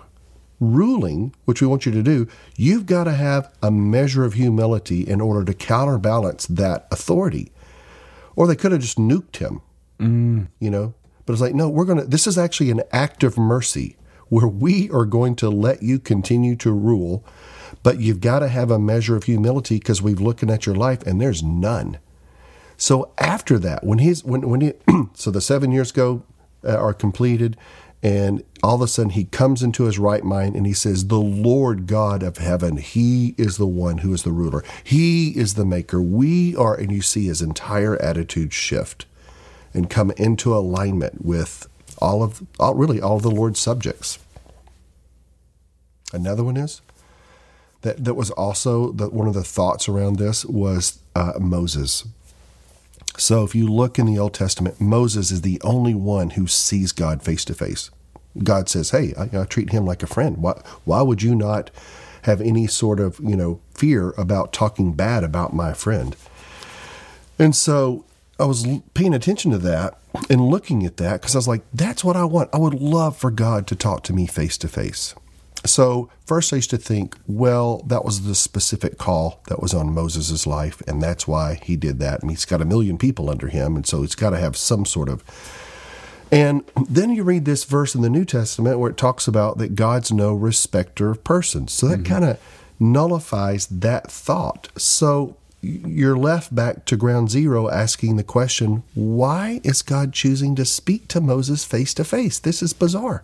[0.59, 5.01] ruling, which we want you to do, you've got to have a measure of humility
[5.01, 7.51] in order to counterbalance that authority.
[8.35, 9.61] Or they could have just nuked him,
[9.99, 10.47] mm.
[10.59, 10.93] you know.
[11.25, 13.95] But it's like, no, we're going to, this is actually an act of mercy
[14.29, 17.23] where we are going to let you continue to rule,
[17.83, 21.05] but you've got to have a measure of humility because we've looking at your life
[21.05, 21.97] and there's none.
[22.77, 24.73] So after that, when he's when when he
[25.13, 26.23] so the seven years go
[26.63, 27.57] uh, are completed,
[28.01, 31.19] and all of a sudden he comes into his right mind and he says, "The
[31.19, 34.63] Lord God of heaven, He is the one who is the ruler.
[34.83, 36.01] He is the maker.
[36.01, 39.05] We are." And you see his entire attitude shift
[39.73, 41.67] and come into alignment with
[41.99, 44.19] all of all, really all the Lord's subjects.
[46.11, 46.81] Another one is
[47.81, 52.05] that that was also one of the thoughts around this was uh, Moses.
[53.17, 56.91] So if you look in the Old Testament, Moses is the only one who sees
[56.91, 57.89] God face to face.
[58.43, 60.37] God says, "Hey, I, I treat him like a friend.
[60.37, 61.71] Why, why would you not
[62.23, 66.15] have any sort of you know fear about talking bad about my friend?"
[67.37, 68.03] And so
[68.39, 69.99] I was paying attention to that
[70.29, 72.49] and looking at that because I was like, "That's what I want.
[72.53, 75.13] I would love for God to talk to me face to face."
[75.65, 79.93] So first I used to think, well, that was the specific call that was on
[79.93, 82.21] Moses' life, and that's why he did that.
[82.21, 84.85] And he's got a million people under him, and so he's got to have some
[84.85, 85.23] sort of.
[86.31, 89.75] And then you read this verse in the New Testament where it talks about that
[89.75, 91.73] God's no respecter of persons.
[91.73, 92.13] So that mm-hmm.
[92.13, 92.39] kind of
[92.79, 94.69] nullifies that thought.
[94.77, 100.65] So you're left back to ground zero asking the question, why is God choosing to
[100.65, 102.39] speak to Moses face to face?
[102.39, 103.23] This is bizarre.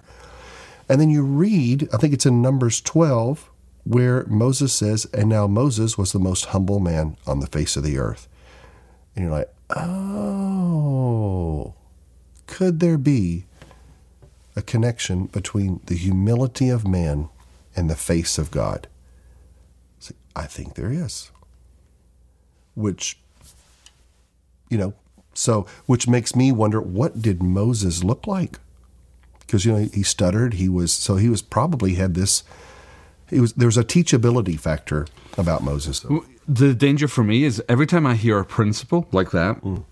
[0.89, 3.49] And then you read, I think it's in Numbers 12,
[3.85, 7.83] where Moses says, And now Moses was the most humble man on the face of
[7.83, 8.27] the earth.
[9.15, 11.73] And you're like, Oh,
[12.47, 13.45] could there be
[14.55, 17.29] a connection between the humility of man
[17.75, 18.87] and the face of God?
[20.35, 21.31] I think there is.
[22.75, 23.17] Which,
[24.69, 24.93] you know,
[25.33, 28.59] so, which makes me wonder what did Moses look like?
[29.45, 30.55] because you know he stuttered.
[30.55, 32.43] He was so he was probably had this.
[33.29, 35.07] He was there was a teachability factor
[35.37, 36.05] about Moses.
[36.47, 39.83] The danger for me is every time I hear a principle like that, mm.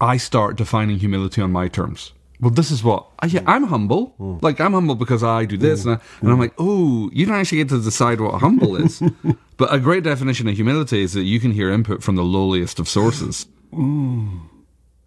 [0.00, 2.12] I start defining humility on my terms.
[2.40, 3.48] Well, this is what I, yeah, hmm.
[3.48, 4.14] I'm humble.
[4.18, 4.36] Hmm.
[4.40, 6.42] Like I'm humble because I do this, and, I, and I'm hmm.
[6.42, 9.02] like, oh, you don't actually get to decide what humble is.
[9.56, 12.78] but a great definition of humility is that you can hear input from the lowliest
[12.78, 13.46] of sources.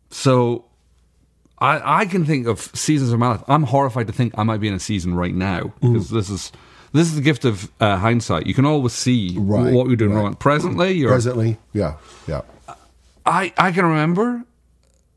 [0.09, 0.65] So
[1.61, 3.43] I, I can think of seasons of my life.
[3.47, 6.51] I'm horrified to think I might be in a season right now because this is
[6.91, 8.47] this is the gift of uh, hindsight.
[8.47, 10.23] You can always see Right, what you're doing right.
[10.23, 10.33] wrong.
[10.35, 11.09] Presently, you're.
[11.09, 12.41] Presently, yeah, yeah.
[13.25, 14.43] I I can remember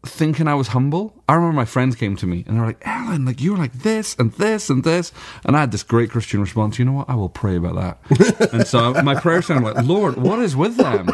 [0.05, 1.15] thinking I was humble.
[1.29, 4.15] I remember my friends came to me and they're like, "Alan, like you're like this
[4.19, 5.13] and this and this,"
[5.45, 6.79] and I had this great Christian response.
[6.79, 7.09] You know what?
[7.11, 7.75] I will pray about
[8.09, 8.51] that.
[8.53, 11.07] and so my prayer sounded like, "Lord, what is with them?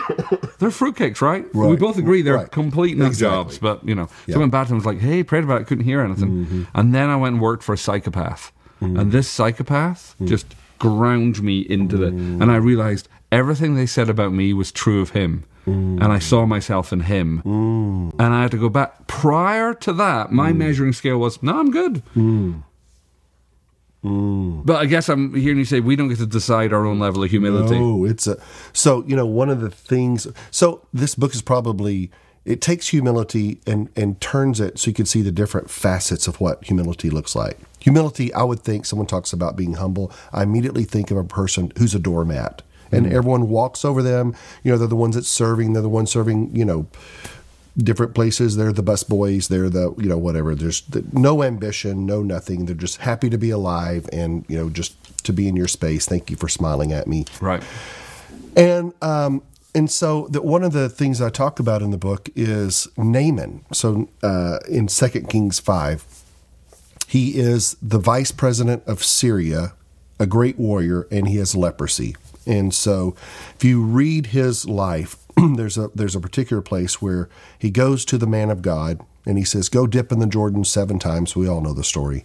[0.58, 1.44] They're fruitcakes, right?
[1.54, 2.50] We both agree they're Right.
[2.50, 3.36] complete nut Exactly.
[3.36, 4.06] jobs, but you know, Yeah.
[4.06, 4.32] Mm-hmm.
[4.32, 7.08] someone bad to him was like, "Hey, prayed about it, couldn't hear anything," and then
[7.08, 10.28] I went and worked for a psychopath, and this psychopath Mm.
[10.28, 15.00] just ground me into the, and I realized everything they said about me was true
[15.00, 15.44] of him.
[15.66, 16.02] Mm.
[16.02, 17.42] And I saw myself in him.
[17.44, 19.06] And I had to go back.
[19.06, 20.32] Prior to that, Mm.
[20.32, 22.02] my measuring scale was, no, I'm good.
[22.16, 22.62] Mm.
[24.02, 27.22] But I guess I'm hearing you say we don't get to decide our own level
[27.22, 27.76] of humility.
[27.76, 28.38] Oh, it's a
[28.72, 30.26] so you know one of the things.
[30.50, 32.10] So this book is probably
[32.46, 36.40] it takes humility and and turns it so you can see the different facets of
[36.40, 37.58] what humility looks like.
[37.80, 40.10] Humility, I would think someone talks about being humble.
[40.32, 44.34] I immediately think of a person who's a doormat, and everyone walks over them.
[44.62, 45.72] You know, they're the ones that's serving.
[45.72, 46.54] They're the ones serving.
[46.54, 46.86] You know.
[47.78, 50.56] Different places, they're the bus boys, they're the, you know, whatever.
[50.56, 52.66] There's the, no ambition, no nothing.
[52.66, 56.04] They're just happy to be alive and, you know, just to be in your space.
[56.04, 57.26] Thank you for smiling at me.
[57.40, 57.62] Right.
[58.56, 62.28] And um, and so the, one of the things I talk about in the book
[62.34, 63.64] is Naaman.
[63.72, 66.04] So uh, in Second Kings five,
[67.06, 69.74] he is the vice president of Syria,
[70.18, 72.16] a great warrior, and he has leprosy.
[72.46, 73.14] And so,
[73.54, 75.16] if you read his life,
[75.56, 79.38] there's a there's a particular place where he goes to the man of God and
[79.38, 82.24] he says, "Go dip in the Jordan seven times." We all know the story.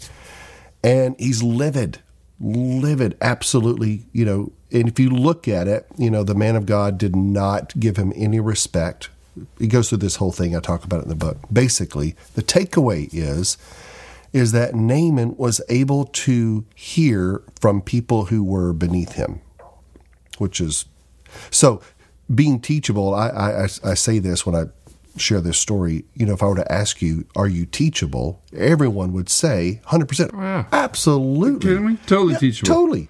[0.83, 1.99] And he's livid
[2.39, 6.65] livid absolutely you know and if you look at it you know the man of
[6.65, 9.09] god did not give him any respect.
[9.59, 11.37] He goes through this whole thing i talk about it in the book.
[11.51, 13.57] Basically the takeaway is
[14.33, 19.41] is that naaman was able to hear from people who were beneath him
[20.39, 20.85] which is
[21.51, 21.81] so
[22.33, 24.65] being teachable I, I i say this when i
[25.17, 26.05] share this story.
[26.13, 30.07] You know, if I were to ask you, "Are you teachable?" Everyone would say, "100
[30.07, 30.65] percent, yeah.
[30.71, 31.97] absolutely." kidding me?
[32.05, 32.73] Totally teachable.
[32.73, 33.09] Totally.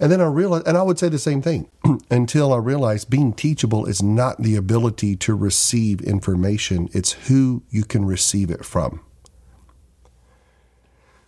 [0.00, 1.68] And then I realized, and I would say the same thing
[2.10, 7.84] until I realized being teachable is not the ability to receive information, it's who you
[7.84, 9.00] can receive it from.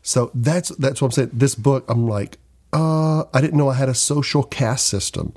[0.02, 1.30] So that's that's what I'm saying.
[1.32, 2.38] This book, I'm like,
[2.76, 5.32] uh, I didn't know I had a social caste system.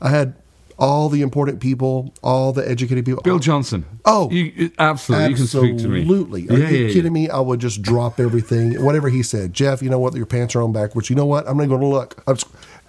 [0.00, 0.34] I had
[0.78, 3.22] all the important people, all the educated people.
[3.22, 3.84] Bill Johnson.
[4.04, 5.28] Oh, you, absolutely.
[5.30, 6.00] You can speak to me.
[6.00, 6.48] Absolutely.
[6.48, 6.92] Are Yeah, you yeah, yeah.
[6.92, 7.28] kidding me?
[7.30, 9.52] I would just drop everything, whatever he said.
[9.54, 10.14] Jeff, you know what?
[10.16, 11.08] Your pants are on backwards.
[11.08, 11.46] You know what?
[11.48, 12.22] I'm not going to look.
[12.26, 12.36] I'm,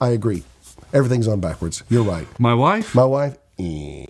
[0.01, 0.43] I agree.
[0.91, 1.83] Everything's on backwards.
[1.89, 2.27] You're right.
[2.39, 2.95] My wife?
[2.95, 4.05] My wife, eh.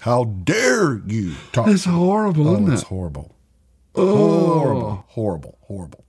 [0.00, 1.68] how dare you talk?
[1.68, 2.88] It's horrible, Oh, isn't it's it?
[2.88, 3.34] horrible.
[3.94, 6.04] Horrible, horrible, horrible.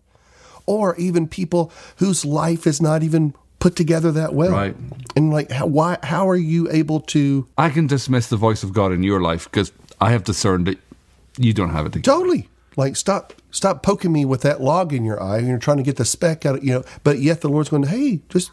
[0.67, 4.51] Or even people whose life is not even put together that well.
[4.51, 4.75] Right.
[5.15, 5.97] And like, how, why?
[6.03, 7.47] How are you able to?
[7.57, 10.77] I can dismiss the voice of God in your life because I have discerned that
[11.37, 12.17] you don't have it together.
[12.17, 12.49] Totally.
[12.75, 15.83] Like stop stop poking me with that log in your eye and you're trying to
[15.83, 18.51] get the speck out of you know, but yet the Lord's going, Hey, just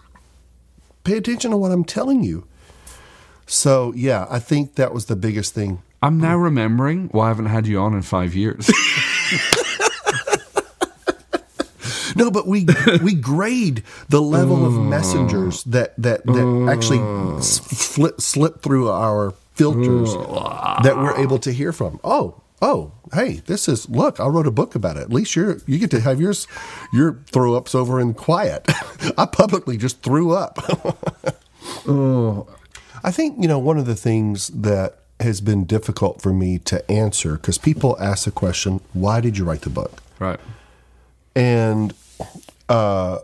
[1.04, 2.46] pay attention to what I'm telling you.
[3.46, 5.82] So yeah, I think that was the biggest thing.
[6.02, 8.70] I'm now remembering why I haven't had you on in five years.
[12.16, 12.66] No, but we
[13.02, 14.88] we grade the level of mm.
[14.88, 17.00] messengers that that that actually
[17.38, 17.94] s- mm.
[17.94, 20.82] flip, slip through our filters mm.
[20.82, 22.00] that we're able to hear from.
[22.04, 24.18] Oh, oh, hey, this is look.
[24.20, 25.02] I wrote a book about it.
[25.02, 26.46] At least you're you get to have yours
[26.92, 28.64] your throw ups over in quiet.
[29.18, 30.58] I publicly just threw up.
[33.04, 36.90] I think you know one of the things that has been difficult for me to
[36.90, 40.40] answer because people ask the question, "Why did you write the book?" right.
[41.36, 41.92] and
[42.68, 43.18] uh,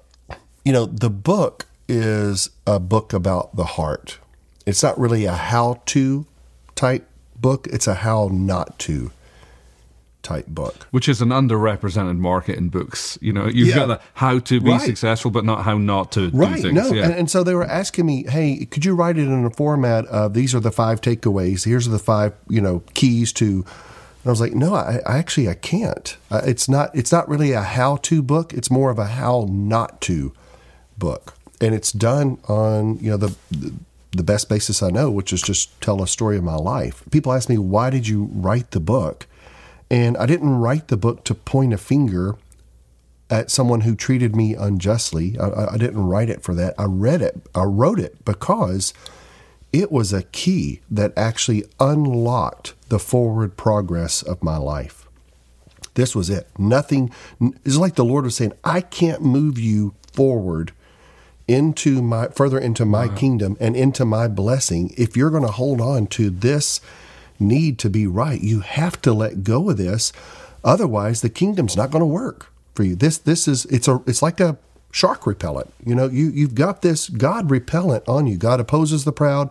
[0.65, 4.19] you know the book is a book about the heart
[4.67, 6.27] it's not really a how-to
[6.75, 9.11] type book it's a how not to
[10.23, 13.17] type book Which is an underrepresented market in books.
[13.23, 13.75] You know, you've Yeah.
[13.77, 14.81] got the how to be Right.
[14.83, 16.75] successful, but not how not to do right things.
[16.75, 17.05] no yeah.
[17.05, 20.05] and, and so they were asking me hey could you write it in a format
[20.07, 23.65] of these are the five takeaways here's the five you know keys to
[24.23, 26.17] and I was like, no, I, I actually I can't.
[26.31, 26.95] Uh, it's not.
[26.95, 28.53] It's not really a how-to book.
[28.53, 30.33] It's more of a how not to
[30.99, 33.75] book, and it's done on you know the the,
[34.13, 37.03] the best basis I know, which is just tell a story of my life.
[37.11, 39.27] People ask me, why did you write the book?
[39.91, 42.37] And I didn't write the book to point a finger
[43.29, 45.39] at someone who treated me unjustly.
[45.39, 46.75] I, I didn't write it for that.
[46.79, 47.41] I read it.
[47.55, 48.93] I wrote it because
[49.73, 55.07] it was a key that actually unlocked the forward progress of my life.
[55.95, 56.49] This was it.
[56.59, 57.13] Nothing.
[57.65, 60.73] It's like the Lord was saying, "I can't move you forward
[61.51, 65.81] into my further into my kingdom and into my blessing if you're going to hold
[65.81, 66.81] on to this
[67.41, 68.41] need to be right.
[68.41, 70.13] You have to let go of this,
[70.63, 72.95] otherwise the kingdom's not going to work for you.
[72.95, 74.59] This this is it's a it's like a
[74.91, 75.73] shark repellent.
[75.85, 78.37] You know, you you've got this God repellent on you.
[78.37, 79.51] God opposes the proud.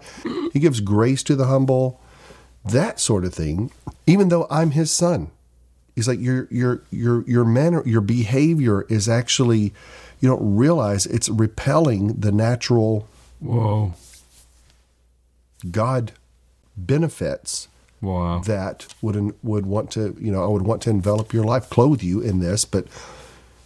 [0.54, 2.00] He gives grace to the humble.
[2.66, 3.72] That sort of thing.
[4.06, 5.32] Even though I'm his son,
[5.96, 9.74] he's like your your your your manner, your behavior is actually
[10.20, 13.08] you don't realize it's repelling the natural
[13.40, 13.94] Whoa.
[15.72, 16.12] God
[16.78, 17.68] benefits
[18.02, 18.40] Wow.
[18.46, 22.02] that would would want to you know I would want to envelop your life, clothe
[22.02, 22.86] you in this, but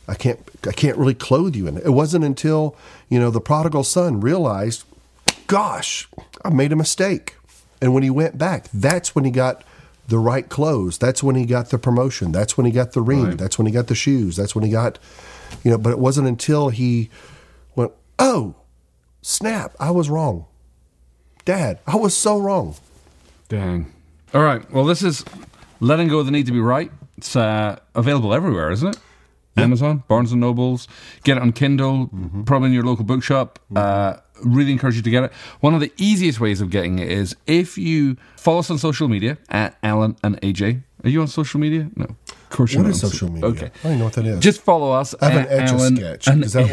[0.07, 1.85] I can't I can't really clothe you in it.
[1.85, 2.75] It wasn't until
[3.09, 4.83] you know the prodigal son realized,
[5.47, 6.07] gosh,
[6.43, 7.35] I made a mistake,
[7.81, 9.63] and when he went back, that's when he got
[10.07, 10.97] the right clothes.
[10.97, 12.31] That's when he got the promotion.
[12.31, 13.23] That's when he got the ring.
[13.23, 13.37] Right.
[13.37, 14.35] That's when he got the shoes.
[14.35, 14.99] That's when he got,
[15.63, 15.77] you know.
[15.77, 17.09] But it wasn't until he
[17.75, 18.55] went, oh,
[19.21, 20.45] snap, I was wrong,
[21.45, 22.75] Dad, I was so wrong.
[23.49, 23.91] Dang.
[24.33, 24.69] All right.
[24.71, 25.25] Well, this is
[25.79, 26.91] letting go of the need to be right.
[27.17, 28.97] It's uh, available everywhere, isn't it?
[29.57, 30.87] Amazon, Barnes and Nobles.
[31.23, 32.09] Get it on Kindle,
[32.45, 33.59] probably in your local bookshop.
[33.75, 35.31] Uh, really encourage you to get it.
[35.61, 39.07] One of the easiest ways of getting it is if you follow us on social
[39.07, 40.83] media at Alan and AJ.
[41.03, 41.89] Are you on social media?
[41.95, 42.15] No.
[42.53, 43.49] Of course you're What not is on social media?
[43.49, 43.65] Okay.
[43.65, 44.39] I don't even know what that is.
[44.39, 45.15] Just follow us.
[45.19, 46.25] I have an at etch a sketch.
[46.25, 46.69] Does that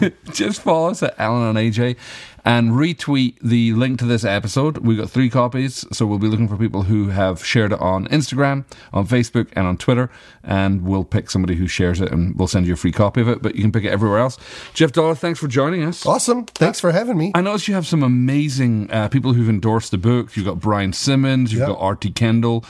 [0.00, 0.14] work?
[0.32, 1.96] just follow us at Alan and AJ
[2.44, 4.78] and retweet the link to this episode.
[4.78, 8.06] We've got three copies, so we'll be looking for people who have shared it on
[8.06, 10.10] Instagram, on Facebook, and on Twitter.
[10.44, 13.26] And we'll pick somebody who shares it and we'll send you a free copy of
[13.28, 14.38] it, but you can pick it everywhere else.
[14.74, 16.06] Jeff Dollar, thanks for joining us.
[16.06, 16.44] Awesome.
[16.46, 17.32] Thanks for having me.
[17.34, 20.36] I noticed you have some amazing uh, people who've endorsed the book.
[20.36, 21.68] You've got Brian Simmons, you've Yep.
[21.70, 22.12] got R.T.
[22.12, 22.64] Kendall.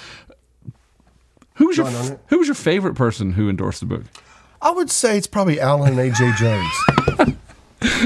[1.57, 2.21] Who was your John Arnott.
[2.29, 4.05] Who was your favorite person who endorsed the book?
[4.63, 7.37] I would say it's probably Alan and AJ Jones.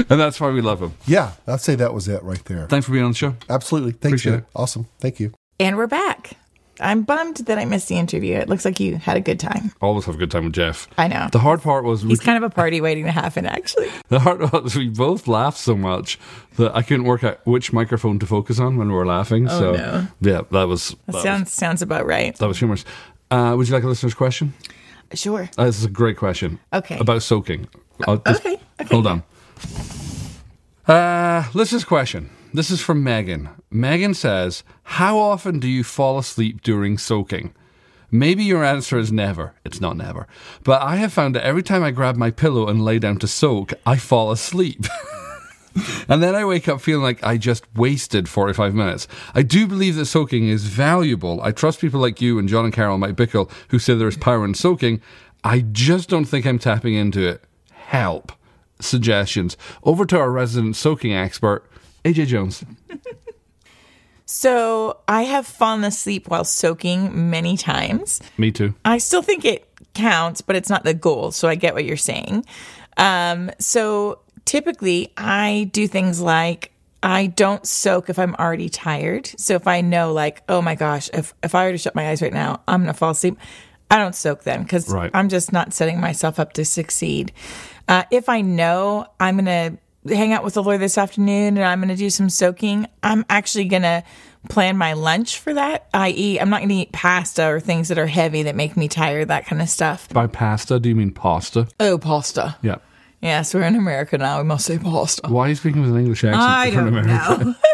[0.09, 0.91] And that's why we love him.
[1.07, 2.67] Yeah, I'd say that was it right there.
[2.67, 3.35] Thanks for being on the show.
[3.49, 3.93] Absolutely.
[3.93, 4.37] Thanks, Appreciate Joe.
[4.39, 4.45] it.
[4.53, 4.87] Awesome.
[4.99, 5.31] Thank you.
[5.61, 6.31] And we're back.
[6.79, 8.35] I'm bummed that I missed the interview.
[8.35, 9.71] It looks like you had a good time.
[9.81, 10.87] Always have a good time with Jeff.
[10.97, 11.29] I know.
[11.31, 13.87] The hard part was we, He's kind of a party waiting to happen, actually.
[14.09, 16.19] the hard part was we both laughed so much
[16.57, 19.47] that I couldn't work out which microphone to focus on when we were laughing.
[19.47, 20.07] Oh, so Oh, no.
[20.21, 22.35] yeah, that was That that, was, sounds sounds about right.
[22.37, 22.83] that was humorous.
[23.31, 24.53] Uh, would you like a listener's question?
[25.13, 25.49] Sure.
[25.57, 26.59] Uh, this is a great question.
[26.73, 26.97] Okay.
[26.99, 27.67] About soaking.
[28.05, 28.93] Just- Okay, okay.
[28.93, 29.23] Hold on.
[30.87, 32.29] Uh, listener's question.
[32.53, 33.49] This is from Megan.
[33.69, 37.53] Megan says, How often do you fall asleep during soaking?
[38.13, 39.53] Maybe your answer is never.
[39.63, 40.27] It's not never.
[40.63, 43.27] But I have found that every time I grab my pillow and lay down to
[43.27, 44.85] soak, I fall asleep.
[46.07, 49.07] and then I wake up feeling like I just wasted 45 minutes.
[49.33, 51.41] I do believe that soaking is valuable.
[51.41, 54.07] I trust people like you and John and Carol and Mike Bickle who say there
[54.07, 55.01] is power in soaking.
[55.43, 57.43] I just don't think I'm tapping into it.
[57.71, 58.31] Help.
[58.79, 59.57] Suggestions.
[59.83, 61.69] Over to our resident soaking expert,
[62.03, 62.63] AJ Jones.
[64.33, 68.21] So I have fallen asleep while soaking many times.
[68.37, 68.73] Me too.
[68.85, 71.31] I still think it counts, but it's not the goal.
[71.31, 72.45] So I get what you're saying.
[72.95, 76.71] Um, so typically, I do things like
[77.03, 79.27] I don't soak if I'm already tired.
[79.37, 82.09] So if I know, like, oh my gosh, if if I were to shut my
[82.09, 83.37] eyes right now, I'm gonna fall asleep.
[83.89, 85.11] I don't soak then because Right.
[85.13, 87.33] I'm just not setting myself up to succeed.
[87.87, 89.77] Uh, if I know I'm gonna
[90.07, 93.65] hang out with the lawyer this afternoon and I'm gonna do some soaking, I'm actually
[93.65, 94.03] gonna
[94.49, 95.87] plan my lunch for that.
[95.93, 99.27] I.e., I'm not gonna eat pasta or things that are heavy that make me tired,
[99.27, 100.07] that kind of stuff.
[100.09, 101.67] By pasta, do you mean pasta?
[101.79, 102.55] Oh, pasta.
[102.61, 102.77] Yeah.
[103.21, 104.39] Yes, we're in America now.
[104.39, 105.27] We must say pasta.
[105.29, 106.41] Why are you speaking with an English accent?
[106.41, 107.47] I don't American?
[107.49, 107.55] know.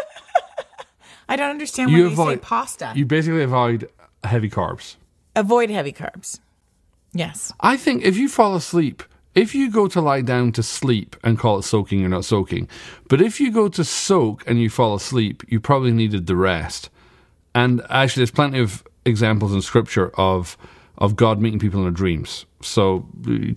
[1.28, 2.92] I don't understand why You they say avoid pasta.
[2.94, 3.88] You basically avoid
[4.24, 4.96] heavy carbs.
[5.34, 6.40] Avoid heavy carbs.
[7.12, 7.52] Yes.
[7.60, 9.02] I think if you fall asleep,
[9.34, 12.68] if you go to lie down to sleep and call it soaking, you're not soaking.
[13.08, 16.90] But if you go to soak and you fall asleep, you probably needed the rest.
[17.54, 20.58] And actually, there's plenty of examples in scripture of
[20.98, 22.44] of God meeting people in their dreams.
[22.60, 23.06] So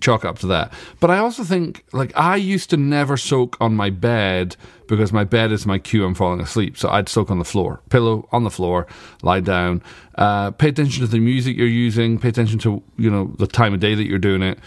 [0.00, 0.72] chalk up to that.
[1.00, 5.24] But I also think, like, I used to never soak on my bed because my
[5.24, 6.78] bed is my cue I'm falling asleep.
[6.78, 8.86] So I'd soak on the floor, pillow on the floor,
[9.22, 9.82] lie down.
[10.14, 12.18] Uh, pay attention to the music you're using.
[12.18, 14.58] Pay attention to you know the time of day that you're doing it.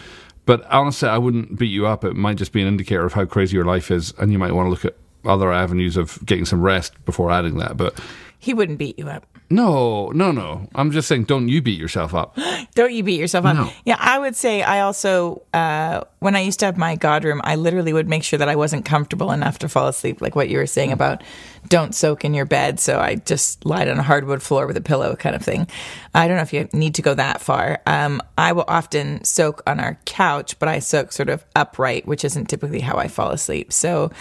[0.46, 2.04] But honestly, I wouldn't beat you up.
[2.04, 4.52] It might just be an indicator of how crazy your life is, and you might
[4.52, 7.78] want to look at other avenues of getting some rest before adding that.
[7.78, 8.00] But
[8.46, 9.26] He wouldn't beat you up.
[9.50, 10.68] no, no, no.
[10.76, 12.38] I'm just saying, don't you beat yourself up.
[12.76, 13.56] Don't you beat yourself up?
[13.56, 13.72] No.
[13.86, 17.40] Yeah, I would say I also, uh, when I used to have my God room,
[17.44, 20.50] I literally would make sure that I wasn't comfortable enough to fall asleep, like what
[20.50, 21.24] you were saying about
[21.70, 22.80] don't soak in your bed.
[22.80, 25.68] So I just lied on a hardwood floor with a pillow kind of thing.
[26.14, 27.82] I don't know if you need to go that far.
[27.86, 32.26] Um, I will often soak on our couch, but I soak sort of upright, which
[32.26, 33.72] isn't typically how I fall asleep.
[33.72, 34.12] So,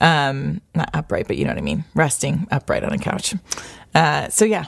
[0.00, 3.34] um, not upright, but you know what I mean, resting upright on a couch.
[3.94, 4.66] Uh, so yeah,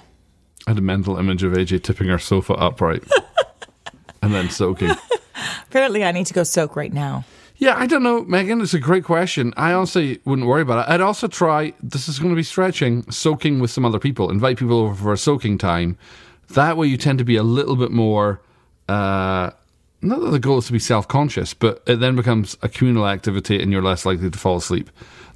[0.67, 3.05] I had a mental image of AJ tipping her sofa upright
[4.23, 4.91] and then soaking.
[5.67, 7.25] apparently I need to go soak right now.
[7.57, 8.63] Yeah, I don't know, Megan.
[8.63, 9.53] It's a great question.
[9.57, 10.91] I honestly wouldn't worry about it.
[10.91, 14.31] I'd also try, this is going to be stretching, soaking with some other people.
[14.31, 15.99] Invite people over for a soaking time.
[16.55, 18.41] That way you tend to be a little bit more,
[18.89, 19.51] uh,
[20.01, 23.07] not that the goal is to be self conscious, but it then becomes a communal
[23.07, 24.91] activity and you're less likely to fall asleep.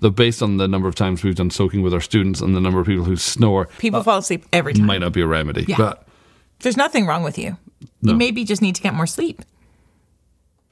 [0.05, 2.61] Though, based on the number of times we've done soaking with our students and the
[2.61, 4.85] number of people who snore, People fall asleep every time.
[4.85, 5.65] might not be a remedy.
[5.67, 5.79] Yeah.
[5.79, 6.07] But
[6.61, 7.57] There's nothing wrong with you.
[8.03, 8.13] No.
[8.13, 9.41] You maybe just need to get more sleep.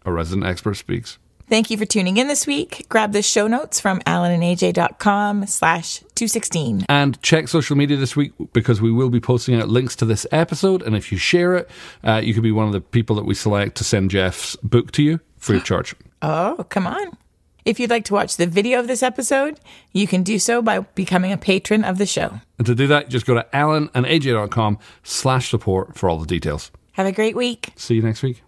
[0.05, 1.17] a resident expert speaks.
[1.49, 2.85] Thank you for tuning in this week.
[2.91, 6.85] Grab the show notes from alanandaj.com slash 216.
[6.91, 10.27] And check social media this week because we will be posting out links to this
[10.31, 10.83] episode.
[10.83, 11.71] And if you share it,
[12.05, 14.93] uh, you could be one of the people that we select to send Jeff's book
[14.93, 15.95] to you free of charge.
[16.21, 17.17] Oh, come on.
[17.65, 19.61] If you'd like to watch the video of this episode,
[19.93, 22.41] you can do so by becoming a patron of the show.
[22.59, 26.71] And to do that, just go to alanandaj.com slash support for all the details.
[26.93, 27.73] Have a great week.
[27.77, 28.43] See you next week.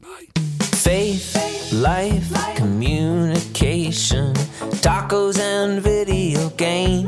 [0.00, 0.26] Bye.
[0.62, 4.34] Faith, life, communication,
[4.82, 7.06] tacos and video games.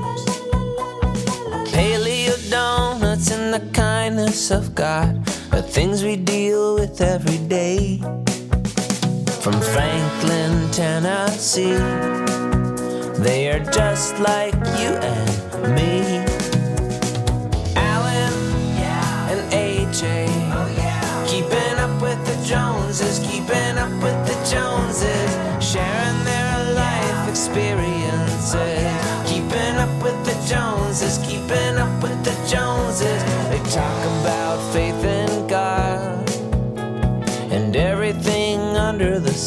[1.72, 5.16] Paleo donuts and the kindness of God
[5.52, 8.00] are things we deal with every day.
[9.42, 11.74] From Franklin, Tennessee,
[13.20, 16.31] they are just like you and me.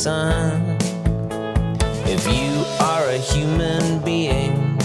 [0.06, 0.78] Sun.
[2.06, 4.78] If you are a human being,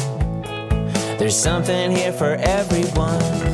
[1.18, 3.49] there's something here for everyone.